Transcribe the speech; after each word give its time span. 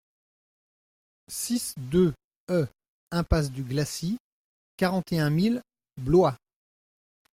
six 1.27 1.75
deux 1.77 2.11
e 2.49 2.65
Impasse 3.11 3.51
du 3.51 3.61
Glacis, 3.61 4.17
quarante 4.77 5.11
et 5.11 5.19
un 5.19 5.29
mille 5.29 5.61
Blois 5.97 6.35